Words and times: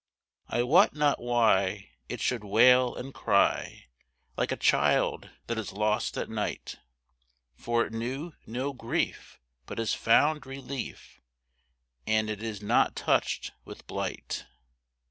I 0.47 0.63
wot 0.63 0.95
not 0.95 1.21
why, 1.21 1.89
it 2.09 2.21
should 2.21 2.43
wail 2.43 2.95
and 2.95 3.13
cry 3.13 3.85
Like 4.35 4.51
a 4.51 4.57
child 4.57 5.29
that 5.45 5.59
is 5.59 5.73
lost 5.73 6.17
at 6.17 6.27
night, 6.27 6.79
For 7.53 7.85
it 7.85 7.93
knew 7.93 8.33
no 8.47 8.73
grief, 8.73 9.39
but 9.67 9.77
has 9.77 9.93
found 9.93 10.47
relief, 10.47 11.21
And 12.07 12.31
it 12.31 12.41
is 12.41 12.63
not 12.63 12.95
touched 12.95 13.51
with 13.63 13.85
blight. 13.85 14.47